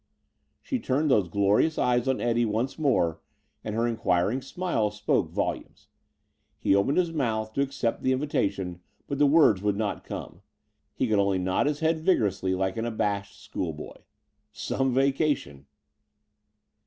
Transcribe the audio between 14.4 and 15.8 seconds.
Some vacation!